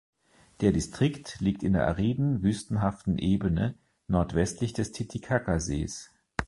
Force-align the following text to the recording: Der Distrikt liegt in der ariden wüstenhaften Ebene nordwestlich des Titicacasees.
Der 0.61 0.71
Distrikt 0.71 1.39
liegt 1.41 1.61
in 1.61 1.73
der 1.73 1.87
ariden 1.87 2.41
wüstenhaften 2.41 3.19
Ebene 3.19 3.75
nordwestlich 4.07 4.73
des 4.73 4.93
Titicacasees. 4.93 6.09